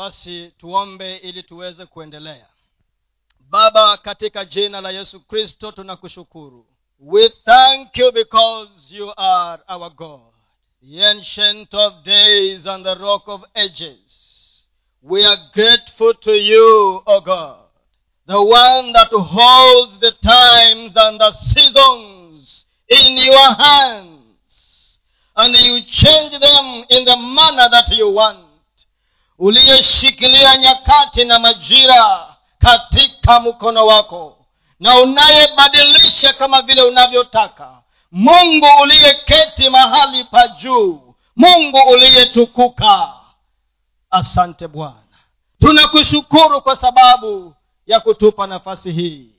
[0.00, 2.46] basi tuombe ili tuweze kuendelea.
[3.40, 6.66] Baba katika jina la yesu kristo tunakushukuru.
[7.00, 10.32] We thank you because you are our god.
[10.82, 14.64] The ancient of days and the rock of ages.
[15.02, 17.68] We are grateful to you o god.
[18.26, 25.00] The one that holds the times and the seasons in your hands.
[25.36, 28.49] And you change them in the manner that you want
[29.40, 32.26] uliyeshikilia nyakati na majira
[32.58, 34.36] katika mkono wako
[34.80, 37.82] na unayebadilisha kama vile unavyotaka.
[38.12, 43.12] Mungu uliyeketi mahali pa juu mungu uliyetukuka.
[44.10, 44.94] Asante bwana.
[45.60, 47.54] Tunakushukuru kwa sababu
[47.86, 49.30] ya kutupa nafasi hii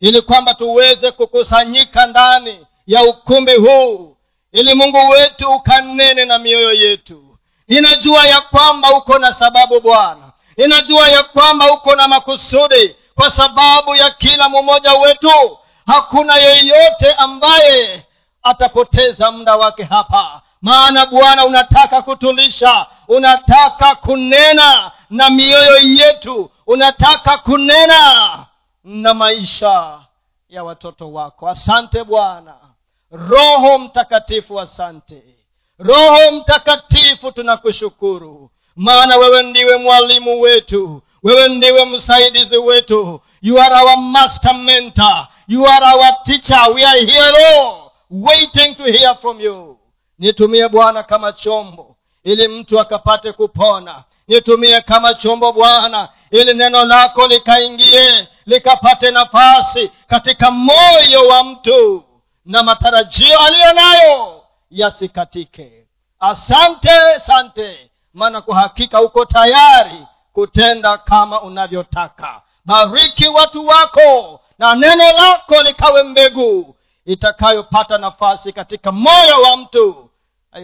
[0.00, 4.16] ili kwamba tuweze kukusanyika ndani ya ukumbi huu
[4.52, 7.31] ili mungu wetu ukanene na mioyo yetu
[7.72, 10.32] ninajua ya kwamba uko na sababu bwana.
[10.56, 15.58] Ninajua ya kwamba uko na makusudi kwa sababu ya kila mmoja wetu.
[15.86, 18.06] Hakuna yeyote ambaye
[18.42, 20.42] atapoteza muda wake hapa.
[20.62, 28.46] Maana bwana unataka kutulisha unataka kunena na mioyo yetu unataka kunena
[28.84, 29.98] na maisha
[30.48, 31.48] ya watoto wako.
[31.48, 32.54] Asante bwana.
[33.10, 35.22] Roho mtakatifu asante
[35.82, 38.50] roho mtakatifu tunakushukuru.
[38.76, 43.20] Maana wewe ndiwe mwalimu wetu wewe ndiwe msaidizi wetu.
[43.42, 46.70] You are our master mentor you are our teacher.
[46.74, 49.78] We are here Lord, waiting to hear from you.
[50.18, 54.04] Nitumie bwana kama chombo ili mtu akapate kupona.
[54.28, 62.04] Nitumie kama chombo bwana ili neno lako likaingie likapate nafasi katika moyo wa mtu
[62.46, 64.41] na matarajio aliyo nayo
[64.72, 65.86] yasikatike.
[66.20, 66.90] Asante
[67.26, 72.42] sante maana kwa hakika uko tayari kutenda kama unavyotaka.
[72.64, 80.10] Bariki watu wako na neno lako likawe mbegu itakayopata nafasi katika moyo wa mtu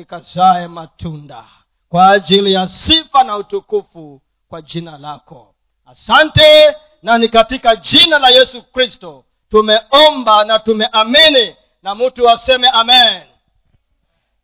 [0.00, 1.44] ikazae matunda
[1.88, 5.54] kwa ajili ya sifa na utukufu kwa jina lako.
[5.86, 13.22] Asante na ni katika jina la yesu kristo tumeomba na tumeamini na mtu aseme amen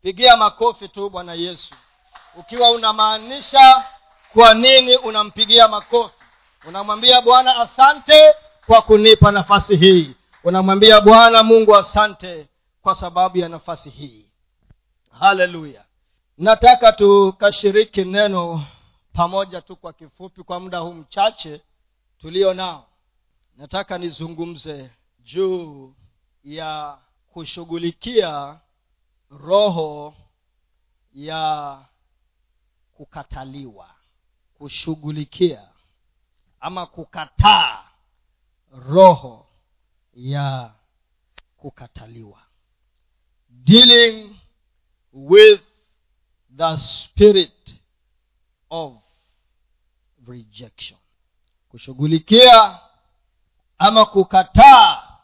[0.05, 1.75] pigia makofi tu bwana yesu.
[2.39, 3.85] Ukiwa unamaanisha
[4.33, 6.15] kwa nini unampigia makofi?
[6.67, 8.33] Unamwambia bwana asante
[8.65, 10.15] kwa kunipa nafasi hii.
[10.43, 12.47] Unamwambia bwana mungu asante
[12.81, 14.25] kwa sababu ya nafasi hii.
[15.19, 15.83] Haleluya.
[16.37, 18.63] Nataka tukashiriki neno
[19.13, 21.61] pamoja tu kwa kifupi kwa muda huu mchache
[22.21, 22.85] tulio nao.
[23.57, 24.89] Nataka nizungumze
[25.19, 25.93] juu
[26.43, 26.97] ya
[27.33, 28.59] kushughulikia
[29.29, 30.15] roho
[31.13, 31.85] ya
[32.93, 33.95] kukataliwa
[34.57, 35.69] kushughulikia
[36.59, 37.83] ama kukataa
[38.71, 39.47] roho
[40.13, 40.73] ya
[41.57, 42.41] kukataliwa.
[43.49, 44.35] Dealing
[45.13, 45.61] with
[46.57, 47.81] the spirit
[48.69, 48.93] of
[50.27, 50.99] rejection.
[51.69, 52.79] Kushughulikia
[53.77, 55.17] ama kukataa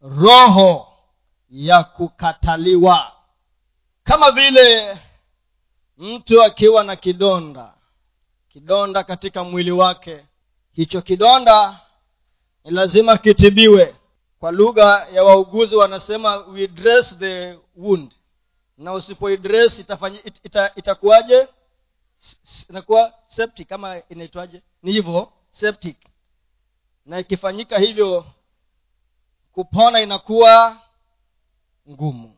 [0.00, 0.88] roho
[1.50, 3.12] ya kukataliwa
[4.04, 4.98] kama vile
[5.98, 7.74] mtu akiwa na kidonda
[8.48, 10.26] kidonda katika mwili wake.
[10.72, 11.80] Hicho kidonda
[12.64, 13.96] ni lazima kitibiwe.
[14.38, 18.12] Kwa lugha ya wauguzi wanasema we dress the wound.
[18.78, 21.48] Na usipoidress itakuwaje ita, ita
[22.70, 24.62] inakuwa septic kama inaitwaje?
[24.82, 25.96] Ni hivyo septic.
[27.06, 28.24] Na ikifanyika hivyo
[29.52, 30.76] kupona inakuwa
[31.90, 32.36] ngumu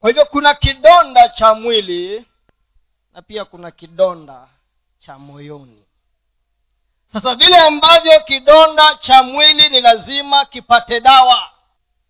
[0.00, 2.24] kwa hivyo kuna kidonda cha mwili
[3.12, 4.48] na pia kuna kidonda
[4.98, 5.84] cha moyoni.
[7.12, 11.50] Sasa vile ambavyo kidonda cha mwili ni lazima kipate dawa.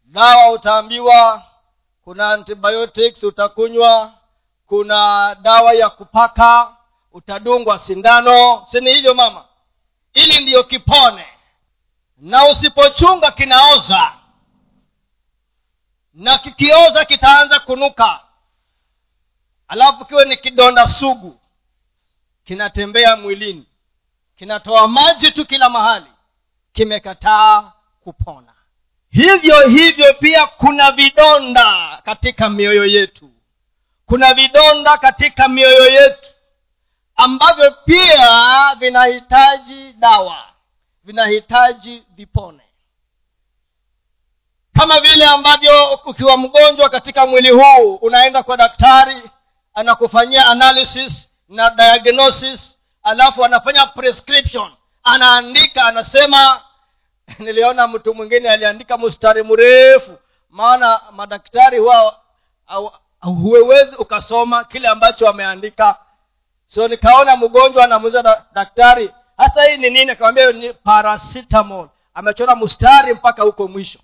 [0.04, 1.42] Dawa utaambiwa
[2.04, 4.12] kuna antibiotics utakunywa
[4.66, 6.76] kuna dawa ya kupaka
[7.12, 8.66] utadungwa sindano.
[8.66, 9.44] Sini hivyo mama?
[10.15, 11.26] Ili ndiyo kipone.
[12.18, 14.12] Na usipochunga kinaoza
[16.15, 18.21] na kikioza kitaanza kunuka.
[19.68, 21.41] Alafu kiwe ni kidonda sugu.
[22.45, 23.66] Kinatembea mwilini.
[24.36, 26.10] Kinatoa maji tu kila mahali.
[26.72, 28.53] Kimekataa kupona.
[29.10, 33.30] Hivyo hivyo pia kuna vidonda katika mioyo yetu.
[34.06, 36.28] Kuna vidonda katika mioyo yetu
[37.16, 40.45] ambavyo pia vinahitaji dawa.
[41.04, 42.63] Vinahitaji vipone
[44.78, 49.22] kama vile ambavyo ukiwa mgonjwa katika mwili huu unaenda kwa daktari
[49.74, 54.70] anakufanyia analysis na diagnosis alafu anafanya prescription.
[55.02, 56.60] Anaandika anasema
[57.38, 60.18] niliona mtu mwingine aliandika mstari mrefu.
[60.50, 62.16] Maana madaktari huwa
[63.20, 65.96] huwezi ukasoma kile ambacho ameandika.
[66.66, 70.10] So nikaona mgonjwa anamuuza da, daktari hasa hii ni nini?
[70.10, 71.88] Akamwambia ni paracetamol.
[72.14, 73.98] Amechora mstari mpaka huko mwisho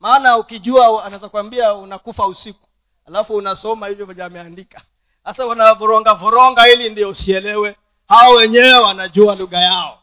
[0.00, 2.68] maana ukijua anaweza kwambia unakufa usiku
[3.06, 4.80] alafu unasoma hivyo venye ameandika.
[5.24, 7.76] Sasa wanavoronga voronga ili ndio usielewe.
[8.08, 9.98] Hao wenyewe wanajua lugha yao.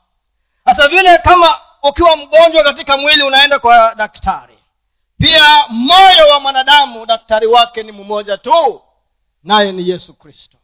[0.65, 4.59] Hasa vile kama ukiwa mgonjwa katika mwili unaenda kwa daktari
[5.18, 8.81] pia moyo wa mwanadamu daktari wake ni mmoja tu
[9.44, 10.57] naye ni yesu kristo.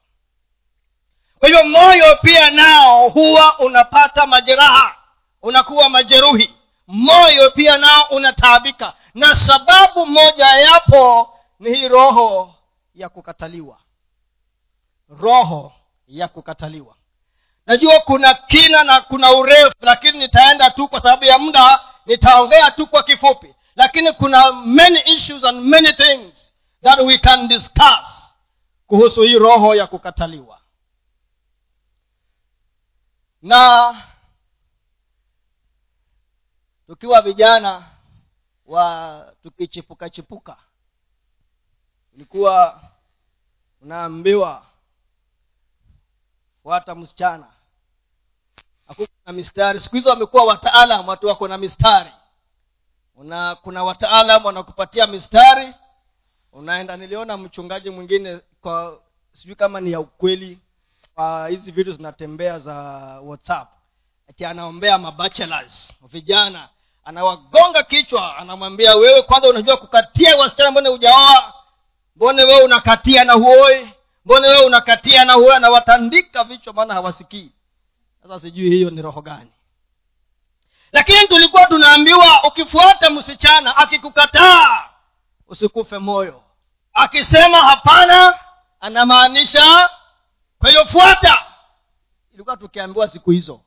[1.39, 4.95] Kwa hivyo moyo pia nao huwa unapata majeraha
[5.41, 6.53] unakuwa majeruhi
[6.91, 8.93] moyo pia nao unataabika.
[9.13, 12.53] Na sababu moja yapo ni hii roho
[12.95, 13.77] ya kukataliwa.
[15.09, 15.73] Roho
[16.07, 16.95] ya kukataliwa.
[17.65, 22.87] Najua kuna kina na kuna urefu lakini nitaenda tu kwa sababu ya muda nitaongea tu
[22.87, 23.55] kwa kifupi.
[23.75, 26.53] Lakini kuna many issues and many things
[26.83, 28.05] that we can discuss
[28.87, 30.59] kuhusu hii roho ya kukataliwa.
[33.41, 33.95] Na
[36.91, 37.87] tukiwa vijana
[38.65, 40.57] wa tukichipuka chipuka
[42.15, 42.81] ilikuwa
[43.81, 44.65] unaambiwa
[46.63, 47.47] fuata msichana.
[48.87, 49.79] Hakuna na mistari.
[49.79, 52.11] Siku hizo wamekuwa wataalam watu wako na mistari.
[53.15, 55.73] Una kuna wataalam wanakupatia mistari
[56.51, 56.97] unaenda.
[56.97, 58.99] Niliona mchungaji mwingine kwa
[59.33, 60.59] sijui kama ni ya ukweli
[61.15, 62.73] kwa hizi vitu zinatembea za
[63.21, 63.69] whatsapp
[64.29, 66.69] ati anaombea mabachelors vijana
[67.05, 71.53] anawagonga kichwa anamwambia wewe kwanza unajua kukatia wasichana mbone hujaoa?
[72.15, 73.89] Mbone wewe unakatia na huoi?
[74.25, 75.51] Mbone wewe unakatia na huoi?
[75.51, 77.51] Anawatandika vichwa maana hawasikii.
[78.23, 79.51] Sasa sijui hiyo ni roho gani.
[80.91, 84.89] Lakini tulikuwa tunaambiwa ukifuata msichana akikukataa
[85.47, 86.43] usikufe moyo.
[86.93, 88.39] Akisema hapana
[88.79, 89.89] anamaanisha
[90.59, 91.45] kwa hiyo fuata.
[92.33, 93.61] Ilikuwa tukiambiwa siku hizo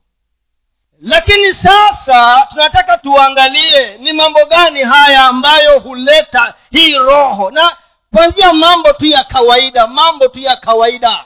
[1.00, 7.50] lakini sasa tunataka tuangalie ni mambo gani haya ambayo huleta hii roho.
[7.50, 7.76] Na
[8.12, 11.25] kwanzia mambo tu ya kawaida mambo tu ya kawaida.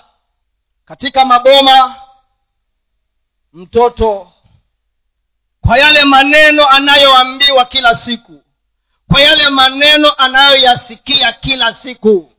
[0.84, 1.94] Katika maboma
[3.52, 4.32] mtoto
[5.60, 8.42] kwa yale maneno anayoambiwa kila siku
[9.12, 12.32] kwa yale maneno anayoyasikia kila siku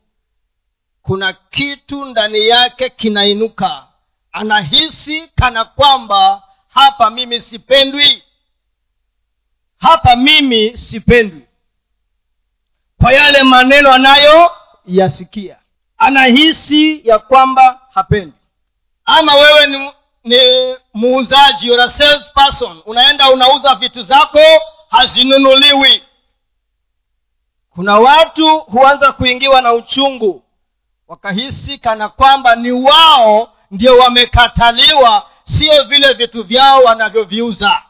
[1.02, 3.86] kuna kitu ndani yake kinainuka.
[4.32, 6.42] Anahisi kana kwamba
[6.74, 8.22] hapa mimi sipendwi.
[9.78, 11.46] Hapa mimi sipendwi.
[12.98, 15.56] Kwa yale maneno anayoyasikia
[15.98, 18.36] anahisi ya kwamba hapendi.
[19.04, 19.92] Ama wewe ni,
[20.24, 24.38] ni muuzaji or sales person unaenda unauza vitu zako
[24.90, 26.02] hazinunuliwi.
[27.70, 30.44] Kuna watu huanza kuingiwa na uchungu.
[31.08, 37.82] Wakahisi kana kwamba ni wao ndio wamekataliwa sio vile vitu vyao wanavyoviuza.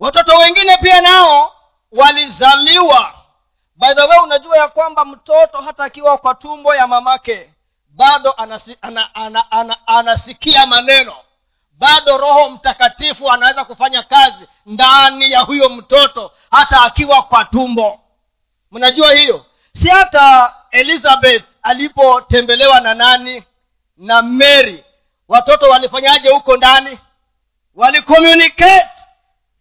[0.00, 1.52] Watoto wengine pia nao
[1.92, 3.14] walizaliwa.
[3.76, 7.50] By the way unajua ya kwamba mtoto hata akiwa kwa tumbo ya mamake
[7.88, 11.16] bado anasi, ana, ana, ana, anasikia maneno.
[11.78, 18.00] Bado roho mtakatifu anaweza kufanya kazi ndani ya huyo mtoto hata akiwa kwa tumbo.
[18.70, 19.46] Mnajua hiyo?
[19.72, 23.44] Si hata elizabeth alipotembelewa na nani?
[23.96, 24.84] Na mary
[25.28, 26.98] watoto walifanyaje huko ndani?
[27.74, 28.88] Walicommunicate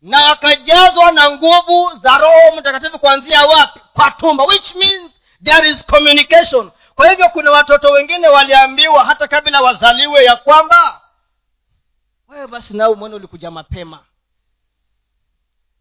[0.02, 3.80] na wakajazwa na nguvu za roho mtakatifu kuanzia wapi?
[3.94, 5.12] Kwa tumba which means
[5.44, 6.72] there is communication.
[6.96, 11.02] Kwa hivyo kuna watoto wengine waliambiwa hata kabla wazaliwe ya kwamba
[12.28, 14.00] wewe basi nao mwene ulikuja mapema.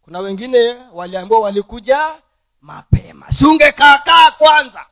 [0.02, 2.14] Kuna wengine waliambiwa walikuja
[2.60, 3.26] mapema.
[3.32, 4.86] Siungekaakaa kwanza.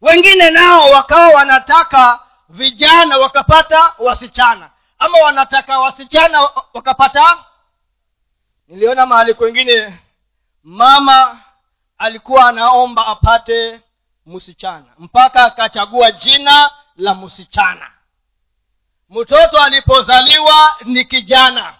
[0.00, 4.70] Wengine nao wakawa wanataka vijana wakapata wasichana.
[4.98, 6.40] Ama wanataka wasichana
[6.74, 7.44] wakapata?
[8.68, 9.98] Niliona mahali kwengine
[10.64, 11.40] mama
[11.98, 13.80] alikuwa anaomba apate
[14.26, 17.90] msichana mpaka akachagua jina la msichana
[19.10, 21.74] mtoto alipozaliwa ni kijana.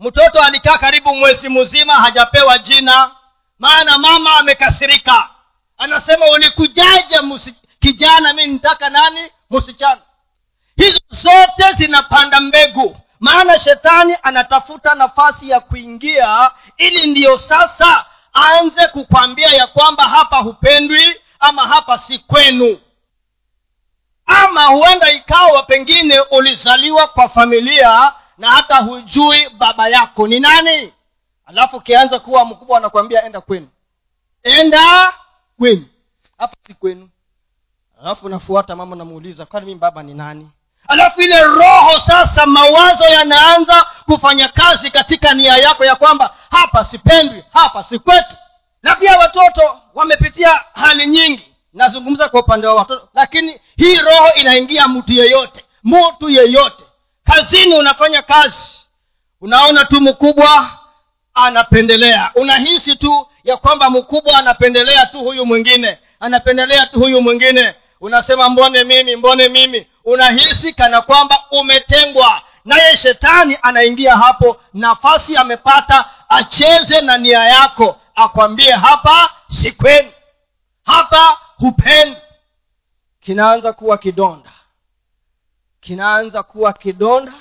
[0.00, 3.10] Mtoto alikaa karibu mwezi mzima hajapewa jina.
[3.58, 5.30] Maana mama amekasirika.
[5.78, 7.20] Anasema ulikujaje
[7.80, 9.30] kijana mi nitaka nani?
[9.50, 10.00] Msichana
[10.80, 12.96] hizo zote zinapanda mbegu.
[13.20, 21.20] Maana shetani anatafuta nafasi ya kuingia ili ndiyo sasa aanze kukwambia ya kwamba hapa hupendwi
[21.40, 22.78] ama hapa si kwenu.
[24.26, 30.92] Ama huenda ikawa pengine ulizaliwa kwa familia na hata hujui baba yako ni nani.
[31.46, 33.68] Alafu ukianza kuwa mkubwa anakuambia enda kwenu.
[34.42, 35.12] Enda
[35.58, 35.86] kwenu.
[36.38, 37.08] Hapa si kwenu.
[38.00, 40.50] Alafu nafuata mama namuuliza kwani mimi baba ni nani
[40.88, 47.44] alafu ile roho sasa mawazo yanaanza kufanya kazi katika nia yako ya kwamba hapa sipendwi
[47.52, 48.36] hapa si kwetu.
[48.82, 54.88] Na pia watoto wamepitia hali nyingi nazungumza kwa upande wa watoto lakini hii roho inaingia
[54.88, 56.84] mtu yeyote mtu yeyote.
[57.24, 58.76] Kazini unafanya kazi
[59.40, 60.70] unaona tu mkubwa
[61.34, 62.30] anapendelea.
[62.34, 67.74] Unahisi tu ya kwamba mkubwa anapendelea tu huyu mwingine anapendelea tu huyu mwingine.
[68.00, 72.42] Unasema mbone mimi mbone mimi unahisi kana kwamba umetengwa.
[72.64, 77.96] Naye shetani anaingia hapo nafasi amepata acheze na nia yako.
[78.14, 80.10] Akwambie hapa si kwenu.
[80.86, 82.16] Hapa hupendi
[83.20, 84.50] kinaanza kuwa kidonda.
[85.80, 87.32] Kinaanza kuwa kidonda.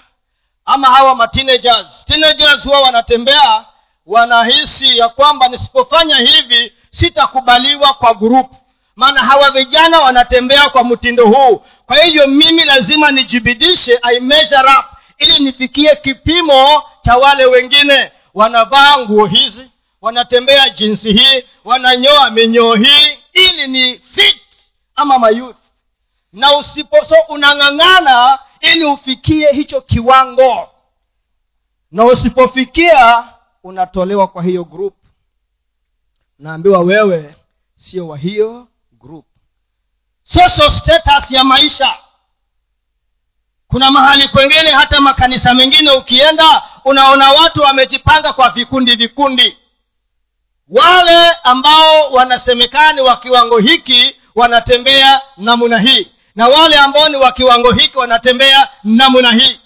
[0.66, 2.06] Ama hawa ma teenagers.
[2.06, 3.66] Teenagers huwa wanatembea
[4.06, 8.56] wanahisi ya kwamba nisipofanya hivi sitakubaliwa kwa grupu
[8.96, 14.86] maana hawa vijana wanatembea kwa mtindo huu kwa hivyo mimi lazima nijibidishe i measure up
[15.18, 18.12] ili nifikie kipimo cha wale wengine.
[18.34, 24.42] Wanavaa nguo hizi wanatembea jinsi hii wananyoa minyoo hii ili ni fit
[24.96, 25.56] ama mayuth.
[26.34, 30.70] Na usiposo unang'ang'ana ili ufikie hicho kiwango.
[31.92, 33.24] Na usipofikia
[33.64, 34.96] unatolewa kwa hiyo group.
[36.40, 37.36] Naambiwa wewe
[37.78, 39.26] sio wa hiyo group
[40.34, 41.96] social status ya maisha.
[43.68, 49.58] Kuna mahali kwengine hata makanisa mengine ukienda unaona watu wamejipanga kwa vikundi vikundi.
[50.70, 57.72] Wale ambao wanasemekani wa kiwango hiki wanatembea namna hii na wale ambao ni wa kiwango
[57.72, 59.60] hiki wanatembea namna hii.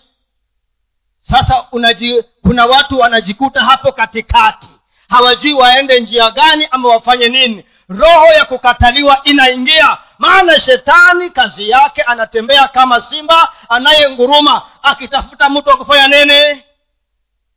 [1.20, 4.68] Sasa unaji, kuna watu wanajikuta hapo katikati.
[5.10, 9.98] Hawajui waende njia gani ama wafanye nini roho ya kukataliwa inaingia.
[10.20, 16.64] Maana shetani kazi yake anatembea kama simba anayenguruma akitafuta mtu wa kufanya nini?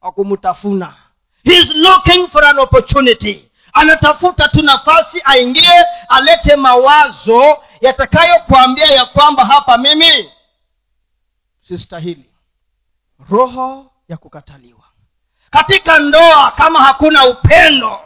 [0.00, 0.94] Akumtafuna
[1.44, 3.48] He's looking for an opportunity.
[3.72, 10.30] Anatafuta tu nafasi aingie alete mawazo yatakayokuambia ya kwamba hapa mimi
[11.68, 12.30] sistahili.
[13.30, 14.80] Roho ya kukataliwa.
[15.50, 18.00] Katika ndoa kama hakuna upendo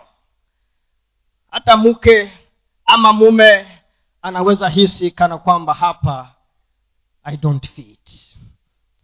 [1.50, 2.32] hata mke
[2.86, 3.78] ama mume
[4.22, 6.34] anaweza hisi kana kwamba hapa
[7.24, 8.36] i don't fit.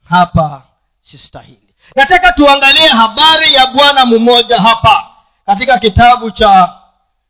[0.05, 0.63] Hapa
[1.01, 1.75] sistahili.
[1.97, 6.83] Nataka tuangalie habari ya bwana mmoja hapa katika kitabu cha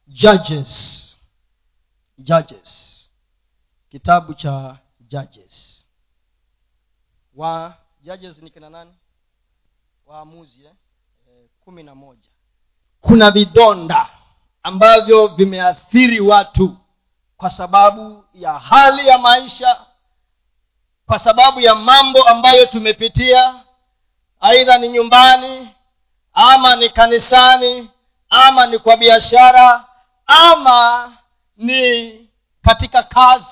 [0.07, 1.03] judges.
[2.19, 2.93] Judges.
[3.91, 5.87] Kitabu cha judges.
[7.35, 8.93] Wa judges ni kina nani?
[10.07, 10.73] Waamuzi eh?
[11.29, 12.29] e, kumi na moja.
[13.01, 14.09] Kuna vidonda
[14.67, 16.77] ambavyo vimeathiri watu
[17.37, 19.81] kwa sababu ya hali ya maisha
[21.07, 23.55] kwa sababu ya mambo ambayo tumepitia
[24.41, 25.71] aidha ni nyumbani
[26.33, 27.91] ama ni kanisani
[28.31, 29.85] ama ni kwa biashara
[30.27, 31.13] ama
[31.57, 32.13] ni
[32.63, 33.47] katika kazi.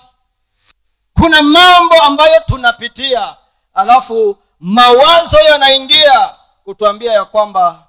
[1.15, 3.37] Kuna mambo ambayo tunapitia
[3.75, 7.87] alafu mawazo yanaingia kutuambia ya kwamba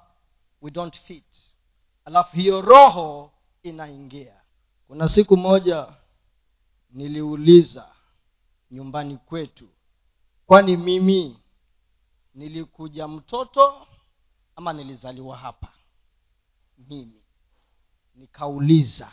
[0.62, 1.24] we don't fit
[2.06, 3.32] alafu hiyo roho
[3.62, 4.34] inaingia.
[4.86, 5.86] Kuna siku moja
[6.90, 7.88] niliuliza
[8.70, 9.68] nyumbani kwetu
[10.46, 11.38] kwani mimi
[12.34, 13.86] nilikuja mtoto
[14.56, 15.68] ama nilizaliwa hapa?
[16.78, 17.22] Mimi
[18.14, 19.12] nikauliza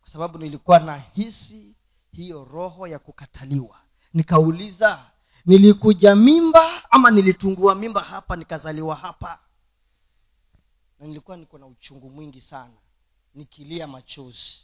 [0.00, 1.74] kwa sababu nilikuwa nahisi
[2.12, 3.76] hiyo roho ya kukataliwa.
[4.14, 5.10] Nikauliza
[5.46, 9.38] nilikuja mimba ama nilitungua mimba hapa nikazaliwa hapa
[11.00, 12.74] na nilikuwa niko na uchungu mwingi sana.
[13.34, 14.58] Nikilia machozi.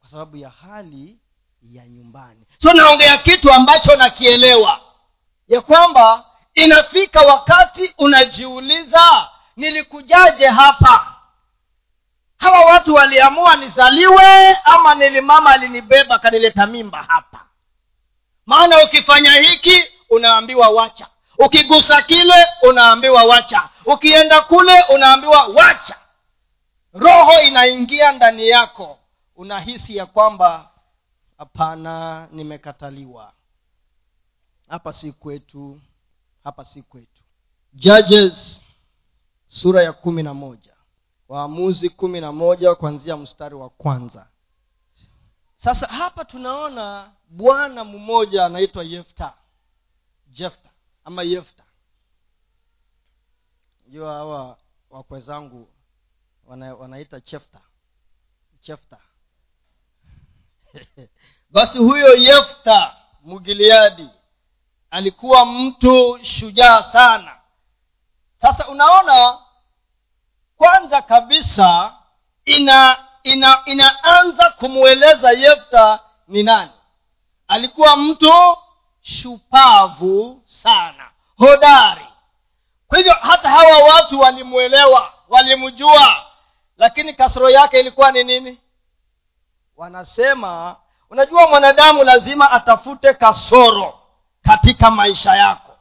[0.00, 1.18] Kwa sababu ya hali
[1.62, 2.46] ya nyumbani.
[2.62, 4.80] So naongea kitu ambacho nakielewa.
[5.48, 11.14] Ya kwamba inafika wakati unajiuliza nilikujaje hapa?
[12.36, 17.46] Hawa watu waliamua nizaliwe ama nilimama alinibeba kanileta mimba hapa.
[18.46, 21.06] Maana ukifanya hiki unaambiwa wacha
[21.38, 23.68] ukigusa kile unaambiwa wacha.
[23.86, 25.96] Ukienda kule unaambiwa wacha.
[26.92, 28.98] Roho inaingia ndani yako.
[29.36, 30.70] Unahisi ya kwamba
[31.38, 33.32] hapana nimekataliwa.
[34.68, 35.80] Hapa si kwetu
[36.44, 37.22] hapa si kwetu.
[37.72, 38.62] Judges
[39.48, 40.72] sura ya kumi na moja.
[41.28, 44.26] Waamuzi kumi na moja kuanzia mstari wa kwanza.
[45.56, 49.32] Sasa hapa tunaona bwana mmoja anaitwa yefta.
[50.26, 50.67] Jefta
[51.08, 51.64] ama yefta.
[53.86, 54.58] Jua hawa
[54.90, 55.68] wakwe zangu
[56.44, 57.60] wana, wanaita chefta.
[58.60, 58.98] Chefta.
[61.50, 64.08] Basi huyo yefta mgiliadi
[64.90, 67.40] alikuwa mtu shujaa sana.
[68.40, 69.38] Sasa unaona
[70.56, 71.96] kwanza kabisa
[72.44, 76.72] ina ina inaanza kumweleza yefta ni nani.
[77.48, 78.32] Alikuwa mtu
[79.08, 82.06] shupavu sana hodari.
[82.88, 86.24] Kwa hivyo hata hawa watu walimwelewa walimjua
[86.76, 88.58] lakini kasoro yake ilikuwa ni nini?
[89.76, 90.76] Wanasema
[91.10, 93.94] unajua mwanadamu lazima atafute kasoro
[94.42, 95.72] katika maisha yako.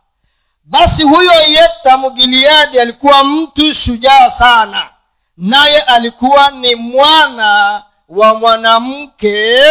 [0.63, 4.89] Basi huyo yefta mgiliadi alikuwa mtu shujaa sana
[5.37, 9.63] naye alikuwa ni mwana wa mwanamke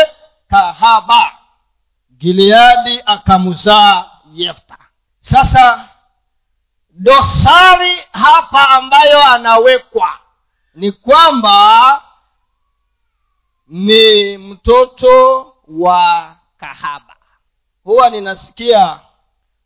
[0.50, 1.32] kahaba
[2.18, 4.78] gileadi akamzaa yefta.
[5.20, 5.88] Sasa
[6.90, 10.18] dosari hapa ambayo anawekwa
[10.74, 12.02] ni kwamba
[13.68, 17.16] ni mtoto wa kahaba.
[17.84, 19.00] Huwa ninasikia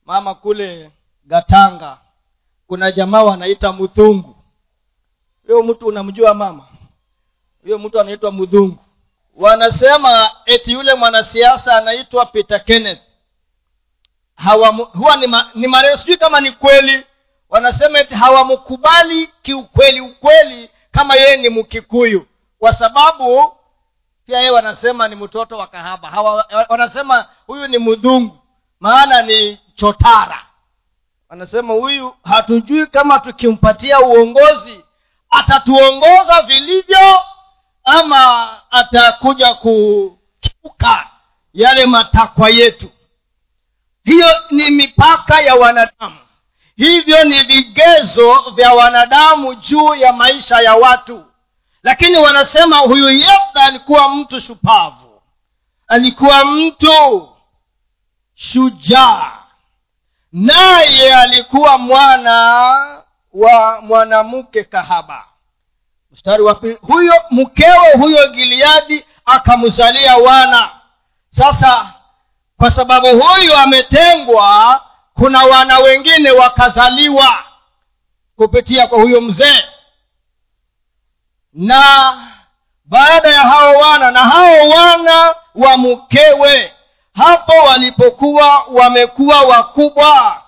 [0.07, 0.91] mama kule
[1.25, 1.99] gatanga
[2.67, 4.37] kuna jamaa wanaita mudhungu
[5.47, 6.65] huyo mtu unamjua mama?
[7.63, 8.85] Huyo mtu anaitwa mudhungu
[9.37, 13.01] wanasema eti yule mwanasiasa anaitwa peter kenneth.
[14.93, 17.05] Huwa ni, ma, ni mareo sijui kama ni kweli
[17.49, 22.27] wanasema eti hawamkubali kiukweli ukweli kama yeye ni mkikuyu.
[22.59, 23.53] Kwa sababu
[24.27, 26.11] pia yeye wanasema ni mtoto wa kahaba.
[26.11, 28.39] Hawa, wanasema huyu ni mdhungu
[28.81, 30.43] maana ni chotara.
[31.29, 34.85] Wanasema huyu hatujui kama tukimpatia uongozi
[35.31, 37.21] atatuongoza vilivyo
[37.91, 41.07] ama atakuja kukiuka
[41.53, 42.91] yale matakwa yetu.
[44.05, 46.17] Hiyo ni mipaka ya wanadamu.
[46.77, 51.25] Hivyo ni vigezo vya wanadamu juu ya maisha ya watu.
[51.83, 55.23] Lakini wanasema huyu yefta alikuwa mtu shupavu.
[55.89, 57.29] Alikuwa mtu
[58.35, 59.33] shujaa.
[60.33, 62.35] Naye alikuwa mwana
[63.33, 65.25] wa mwanamke kahaba
[66.13, 70.71] mstari wa pili huyo mkewe huyo giliadi akamzalia wana.
[71.31, 71.95] Sasa
[72.57, 74.81] kwa sababu huyu ametengwa
[75.15, 77.45] kuna wana wengine wakazaliwa
[78.37, 79.65] kupitia kwa huyo mzee.
[81.53, 82.15] Na
[82.85, 86.73] baada ya hao wana na hao wana wa mkewe
[87.15, 90.43] hapo walipokuwa wamekuwa wakubwa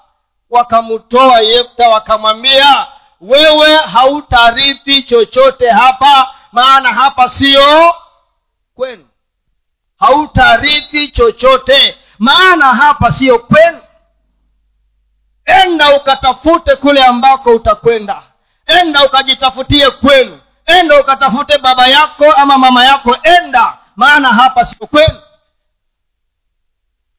[0.51, 2.87] wakamtoa yefta wakamwambia
[3.23, 7.95] wewe hautarithi chochote hapa maana hapa siyo
[8.75, 9.09] kwenu.
[9.99, 13.81] Hautarithi chochote maana hapa siyo kwenu.
[15.45, 18.23] Enda ukatafute kule ambako utakwenda.
[18.67, 20.41] Enda ukajitafutie kwenu.
[20.67, 23.17] Enda ukatafute baba yako ama mama yako.
[23.23, 25.21] Enda maana hapa sio kwenu.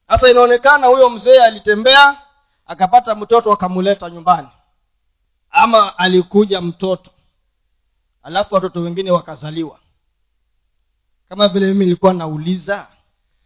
[0.08, 2.16] Sasa inaonekana huyo mzee alitembea
[2.66, 4.48] akapata mtoto akamuleta nyumbani
[5.54, 7.10] ama alikuja mtoto
[8.22, 9.78] alafu watoto wengine wakazaliwa.
[11.28, 12.86] Kama vile mimi nilikuwa nauliza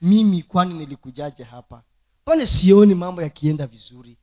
[0.03, 1.83] mimi kwani nilikujaje hapa?
[2.27, 4.17] Mbone sioni mambo yakienda vizuri?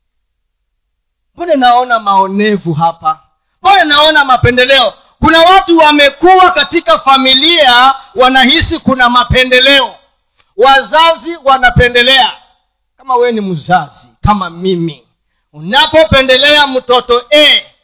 [1.36, 3.24] Mbone naona maonevu hapa?
[3.62, 4.94] Mbone naona mapendeleo?
[5.20, 9.96] Kuna watu wamekuwa katika familia wanahisi kuna mapendeleo.
[10.58, 12.32] Wazazi wanapendelea.
[12.98, 15.08] Kama wewe ni mzazi kama mimi
[15.54, 17.75] unapopendelea mtoto a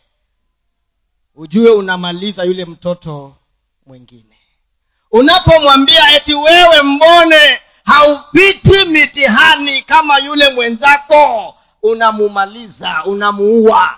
[1.41, 3.33] ujue unamaliza yule mtoto
[3.85, 4.37] mwingine.
[5.11, 13.89] Unapomwambia eti wewe mbone haupiti mitihani kama yule mwenzako unamumaliza unamuua.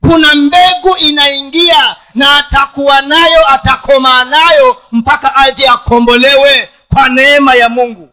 [0.00, 8.08] Kuna mbegu inaingia na atakuwa nayo atakomaa nayo mpaka aje akombolewe kwa neema ya mungu.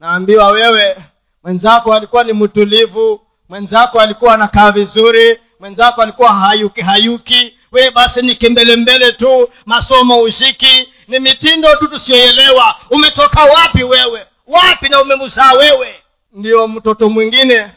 [0.00, 0.96] Naambiwa wewe
[1.44, 7.54] mwenzako alikuwa ni mtulivu mwenzako alikuwa anakaa vizuri mwenzako alikuwa hayuki hayuki.
[7.72, 14.26] Wee basi ni kimbelembele tu masomo ushiki ni mitindo tu tusiyoelewa umetoka wapi wewe?
[14.46, 15.94] Wapi na umemzaa wewe?
[16.32, 17.70] Ndio mtoto mwingine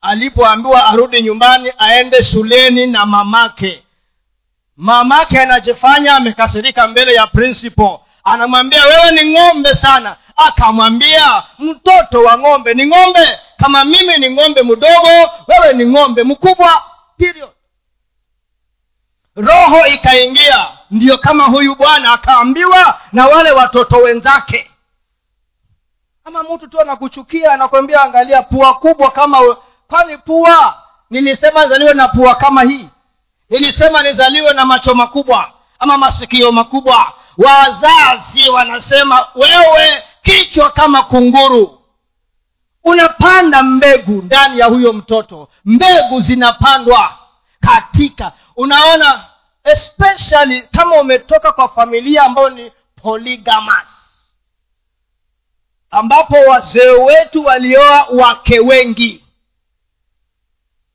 [0.00, 3.82] alipoambiwa arudi nyumbani aende shuleni na mamake.
[4.76, 10.16] Mamake anajifanya amekasirika mbele ya principal anamwambia wewe ni ng'ombe sana.
[10.36, 13.38] Akamwambia mtoto wa ng'ombe ni ng'ombe.
[13.56, 16.82] Kama mimi ni ng'ombe mdogo wewe ni ng'ombe mkubwa.
[17.18, 17.50] Period.
[19.36, 20.68] Roho ikaingia.
[20.90, 24.70] Ndiyo kama huyu bwana akaambiwa na wale watoto wenzake.
[26.24, 29.56] Ama mtu tu anakuchukia anakwambia angalia pua kubwa kama
[29.88, 30.82] kwani pua?
[31.10, 32.88] Nilisema nizaliwe na pua kama hii.
[33.50, 37.12] Nilisema nizaliwe na macho makubwa ama masikio makubwa
[37.44, 41.78] wazazi wanasema wewe kichwa kama kunguru.
[42.84, 45.48] Unapanda mbegu ndani ya huyo mtoto.
[45.64, 47.18] Mbegu zinapandwa
[47.60, 49.24] katika unaona
[49.64, 53.88] especially kama umetoka kwa familia ambayo ni polygamous
[55.90, 59.24] ambapo wazee wetu walioa wake wengi.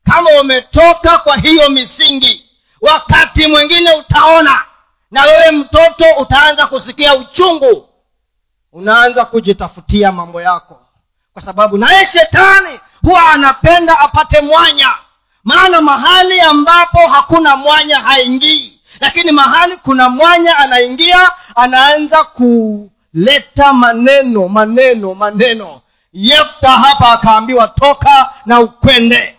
[0.04, 2.44] Kama umetoka kwa hiyo misingi
[2.80, 4.64] wakati mwingine utaona
[5.10, 7.88] na wewe mtoto utaanza kusikia uchungu.
[8.72, 10.80] Unaanza kujitafutia mambo yako.
[11.32, 14.94] Kwa sababu naye shetani huwa anapenda apate mwanya.
[15.44, 18.80] Maana mahali ambapo hakuna mwanya haingii.
[19.00, 25.80] Lakini mahali kuna mwanya anaingia anaanza kuleta maneno maneno maneno.
[26.12, 29.38] Yefta hapa akaambiwa toka na ukwende.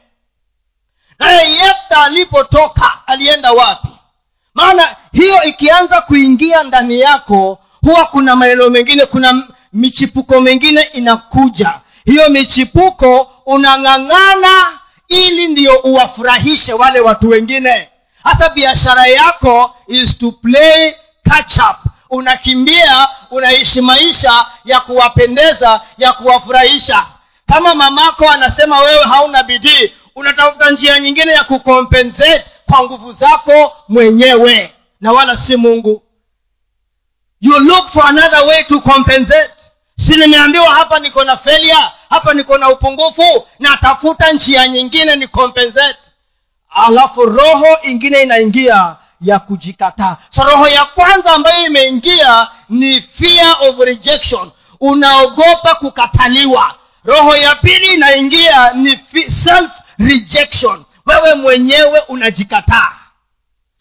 [1.20, 3.89] Naye yefta alipotoka alienda wapi
[4.60, 9.44] maana hiyo ikianza kuingia ndani yako huwa kuna maeneo mengine kuna
[9.74, 11.74] michipuko mengine inakuja.
[12.06, 17.90] Hiyo michipuko unang'ang'ana ili ndiyo uwafurahishe wale watu wengine.
[18.24, 20.96] Hata biashara yako is to play
[21.30, 21.78] catch up.
[22.10, 27.06] Unakimbia unaishi maisha ya kuwapendeza ya kuwafurahisha.
[27.48, 34.74] Kama mamako anasema wewe hauna bidii unatafuta njia nyingine ya kucompensate kwa nguvu zako mwenyewe
[35.02, 36.02] na wala si mungu.
[37.42, 39.54] You look for another way to compensate.
[39.98, 41.78] Si nimeambiwa hapa niko na failure
[42.10, 46.00] hapa niko na upungufu natafuta njia nyingine ni compensate.
[46.70, 53.80] Alafu roho ingine inaingia ya kujikataa so roho ya kwanza ambayo imeingia ni fear of
[53.80, 54.52] rejection.
[54.80, 56.76] Unaogopa kukataliwa.
[57.06, 62.92] Roho ya pili inaingia ni self rejection wewe mwenyewe unajikataa.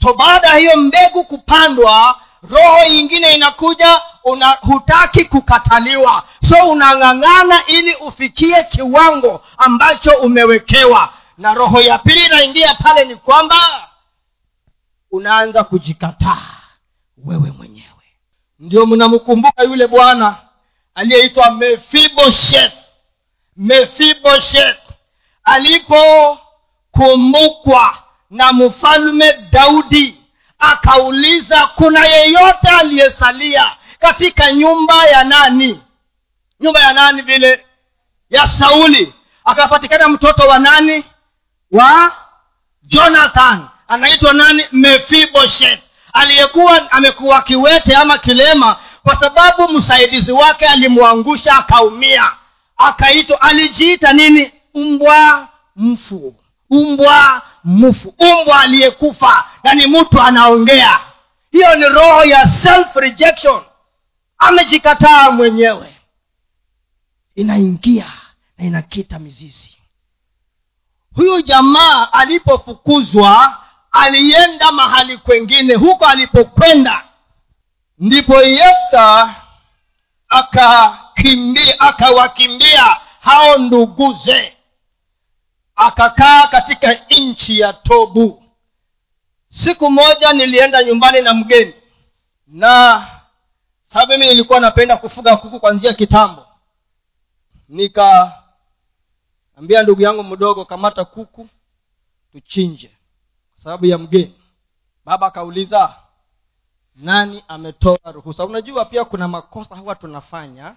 [0.03, 6.23] So baada ya hiyo mbegu kupandwa roho ingine inakuja una hutaki kukataliwa.
[6.49, 11.13] So unang'ang'ana ili ufikie kiwango ambacho umewekewa.
[11.39, 13.57] Na roho ya pili inaingia pale ni kwamba
[15.11, 16.47] unaanza kujikataa
[17.25, 17.89] wewe mwenyewe.
[18.59, 20.37] Ndio mnamkumbuka yule bwana
[20.95, 22.73] aliyeitwa mefiboshet
[23.57, 24.77] mefiboshet
[26.99, 27.99] alipokumbukwa
[28.31, 30.15] na mfalme daudi.
[30.59, 35.81] Akauliza kuna yeyote aliyesalia katika nyumba ya nani?
[36.61, 37.65] Nyumba ya nani vile?
[38.31, 39.15] Ya sauli.
[39.45, 41.05] Akapatikana mtoto wa nani?
[41.71, 42.13] Wa
[42.83, 43.69] jonathan.
[43.89, 44.65] Anaitwa nani?
[44.73, 45.81] Mefiboshet
[46.13, 52.33] aliyekuwa amekuwa kiwete ama kilema kwa sababu msaidizi wake alimwangusha akaumia.
[52.77, 54.53] Akaitwa alijiita nini?
[54.75, 56.35] Mbwa mfu
[56.71, 61.01] umbwa mufu umbwa aliyekufa na ni mtu anaongea.
[61.53, 63.63] Hiyo ni roho ya self rejection
[64.39, 65.95] amejikataa mwenyewe.
[67.35, 68.13] Inaingia
[68.59, 69.79] na inakita mizizi.
[71.15, 73.57] Huyu jamaa alipofukuzwa
[73.93, 77.05] alienda mahali kwengine huko alipokwenda
[77.99, 79.35] ndipo yefta
[80.29, 84.57] akakimbia akawakimbia hao nduguze
[85.79, 88.45] akakaa katika nchi ya tobu.
[89.49, 91.75] Siku moja nilienda nyumbani na mgeni.
[92.47, 93.07] Na
[93.93, 96.47] sababu mimi nilikuwa napenda kufuga kuku kwanzia kitambo.
[97.69, 101.49] Nikaambia ndugu yangu mdogo kamata kuku
[102.33, 102.91] tuchinje.
[103.55, 104.35] Kwa sababu ya mgeni.
[105.05, 105.95] Baba akauliza
[106.97, 108.45] nani ametoa ruhusa?
[108.45, 110.75] Unajua pia kuna makosa huwa tunafanya.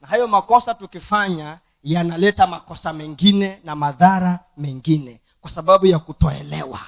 [0.00, 6.80] Na hayo makosa tukifanya yanaleta makosa mengine na madhara mengine kwa sababu ya kutoelewa.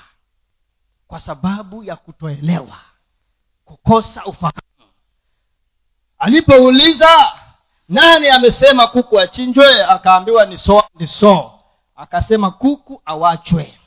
[1.06, 2.76] Kwa sababu ya kutoelewa.
[3.64, 4.60] Kukosa ufahamu.
[6.18, 7.32] Alipouliza
[7.88, 9.84] nani amesema kuku achinjwe?
[9.84, 11.52] Akaambiwa ni so ni so.
[11.96, 13.78] Akasema kuku awachwe.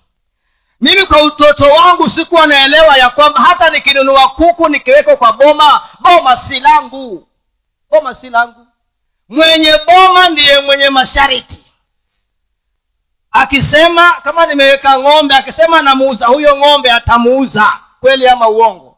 [0.81, 6.37] Mimi kwa utoto wangu sikuwa naelewa ya kwamba hata nikinunua kuku nikiwekwa kwa boma boma
[6.37, 7.27] si langu.
[7.91, 8.67] Boma si langu
[9.29, 11.63] mwenye boma ndiye mwenye mashariti
[13.31, 17.73] akisema kama nimeweka ng'ombe akisema namuuza huyo ng'ombe atamuuza.
[17.99, 18.97] Kweli ama uongo?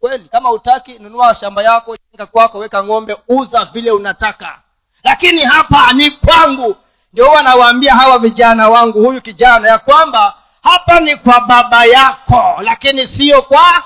[0.00, 0.28] Kweli.
[0.28, 4.58] Kama utaki nunua shamba yako jenga kwako weka ng'ombe uza vile unataka.
[5.04, 6.76] Lakini hapa ni kwangu.
[7.12, 12.58] Ndio huwa nawaambia hawa vijana wangu huyu kijana ya kwamba hapa ni kwa baba yako
[12.62, 13.84] lakini siyo kwa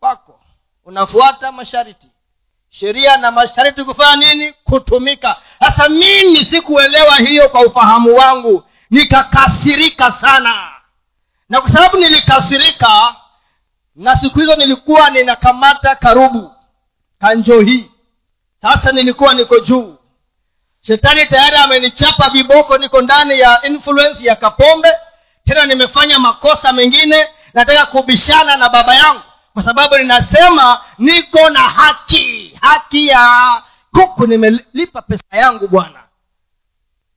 [0.00, 0.40] kwako.
[0.84, 2.10] Unafuata masharti
[2.70, 4.52] sheria na masharti kufanya nini?
[4.64, 5.36] Kutumika.
[5.60, 8.64] Sasa mimi sikuelewa hiyo kwa ufahamu wangu.
[8.90, 10.68] Nikakasirika sana.
[11.48, 13.14] Na kwa sababu nilikasirika
[13.96, 16.52] na siku hizo nilikuwa ninakamata karubu
[17.20, 17.90] kanjo hii.
[18.62, 19.94] Sasa nilikuwa niko juu.
[20.80, 24.92] Shetani tayari amenichapa viboko niko ndani ya influence ya kapombe.
[25.44, 29.20] Tena nimefanya makosa mengine nataka kubishana na baba yangu.
[29.54, 33.28] Kwa sababu ninasema niko na haki haki ya
[33.92, 36.02] kuku nimelipa pesa yangu bwana.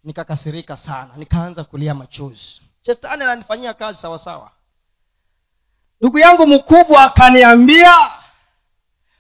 [0.04, 2.62] Nikakasirika sana nikaanza kulia machozi.
[2.86, 4.52] Shetani ananifanyia kazi sawasawa
[6.02, 7.94] ndugu yangu mkubwa akaniambia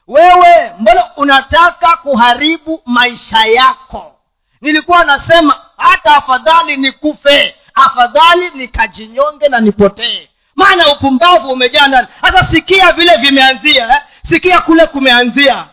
[0.07, 4.15] wewe mbona unataka kuharibu maisha yako?
[4.62, 10.29] Nilikuwa nasema hata afadhali nikufe afadhali nikajinyonge na nipotee.
[10.55, 12.07] Maana upumbavu umejaa ndani.
[12.21, 14.01] Hata sikia vile vimeanzia eh?
[14.25, 15.65] sikia kule kumeanzia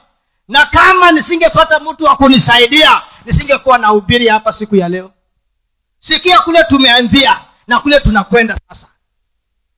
[0.48, 5.10] na kama nisingepata mtu wa kunisaidia nisingekuwa na ubiri hapa siku ya leo.
[6.00, 8.86] Sikia kule tumeanzia na kule tunakwenda sasa.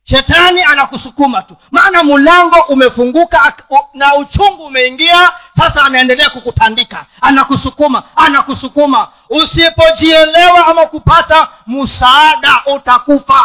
[0.04, 1.56] Shetani anakusukuma tu.
[1.70, 3.54] Maana mlango umefunguka
[3.94, 7.06] na uchungu umeingia sasa anaendelea kukutandika.
[7.20, 9.08] Anakusukuma anakusukuma.
[9.30, 13.44] Usipojielewa ama kupata msaada utakufa.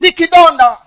[0.00, 0.78] Ni kidonda.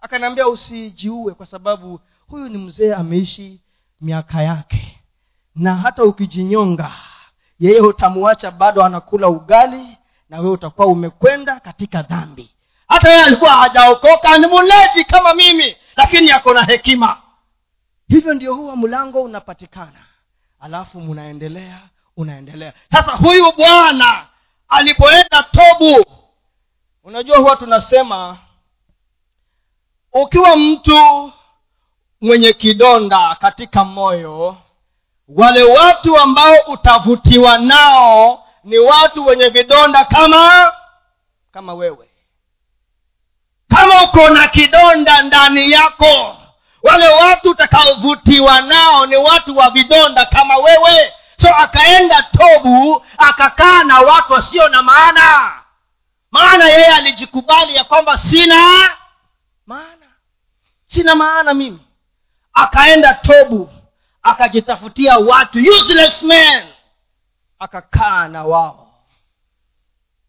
[0.00, 3.60] Akaniambia usijiue kwa sababu huyu ni mzee ameishi
[4.00, 5.00] miaka yake.
[5.56, 6.90] Na hata ukijinyonga
[7.60, 12.50] yeye utamuacha bado anakula ugali na wewe utakuwa umekwenda katika dhambi.
[12.88, 17.22] Hata yeye alikuwa hajaokoka ni mulezi kama mimi lakini ako na hekima.
[18.08, 20.06] Hivyo ndio huwa mlango unapatikana.
[20.60, 21.80] Alafu munaendelea
[22.16, 22.72] unaendelea.
[22.92, 24.26] Sasa huyu bwana
[24.68, 26.04] alipoenda tobu
[27.04, 28.38] unajua huwa tunasema
[30.12, 31.32] ukiwa mtu
[32.20, 34.56] mwenye kidonda katika moyo
[35.28, 40.72] wale watu ambao utavutiwa nao ni watu wenye vidonda kama
[41.52, 42.08] kama wewe.
[43.68, 46.36] Kama uko na kidonda ndani yako
[46.82, 51.12] wale watu utakaovutiwa nao ni watu wa vidonda kama wewe.
[51.36, 55.52] So akaenda tobu akakaa na watu wasio na maana.
[56.30, 58.90] Maana yeye alijikubali ya kwamba sina
[59.66, 60.06] maana.
[60.86, 61.85] Sina maana mimi
[62.56, 63.70] akaenda tobu
[64.22, 66.68] akajitafutia watu useless men
[67.58, 68.92] akakaa na wao.